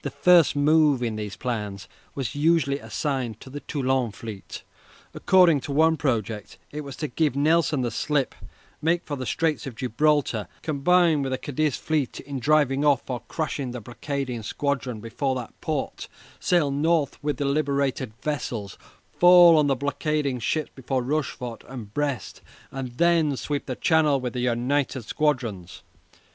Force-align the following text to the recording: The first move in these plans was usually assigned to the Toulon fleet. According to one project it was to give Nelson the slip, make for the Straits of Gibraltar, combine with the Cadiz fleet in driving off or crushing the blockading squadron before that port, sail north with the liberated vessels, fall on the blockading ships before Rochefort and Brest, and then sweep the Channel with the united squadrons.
The 0.00 0.10
first 0.10 0.56
move 0.56 1.02
in 1.02 1.16
these 1.16 1.36
plans 1.36 1.88
was 2.14 2.34
usually 2.34 2.78
assigned 2.78 3.38
to 3.40 3.50
the 3.50 3.60
Toulon 3.60 4.12
fleet. 4.12 4.62
According 5.12 5.60
to 5.60 5.72
one 5.72 5.98
project 5.98 6.56
it 6.70 6.80
was 6.80 6.96
to 6.96 7.06
give 7.06 7.36
Nelson 7.36 7.82
the 7.82 7.90
slip, 7.90 8.34
make 8.80 9.04
for 9.04 9.14
the 9.16 9.26
Straits 9.26 9.66
of 9.66 9.74
Gibraltar, 9.74 10.48
combine 10.62 11.20
with 11.20 11.32
the 11.32 11.36
Cadiz 11.36 11.76
fleet 11.76 12.18
in 12.20 12.38
driving 12.38 12.82
off 12.82 13.10
or 13.10 13.20
crushing 13.28 13.72
the 13.72 13.82
blockading 13.82 14.42
squadron 14.42 15.00
before 15.00 15.34
that 15.34 15.52
port, 15.60 16.08
sail 16.40 16.70
north 16.70 17.22
with 17.22 17.36
the 17.36 17.44
liberated 17.44 18.14
vessels, 18.22 18.78
fall 19.18 19.58
on 19.58 19.66
the 19.66 19.76
blockading 19.76 20.38
ships 20.40 20.70
before 20.74 21.02
Rochefort 21.02 21.62
and 21.68 21.92
Brest, 21.92 22.40
and 22.70 22.92
then 22.96 23.36
sweep 23.36 23.66
the 23.66 23.76
Channel 23.76 24.18
with 24.18 24.32
the 24.32 24.40
united 24.40 25.04
squadrons. 25.04 25.82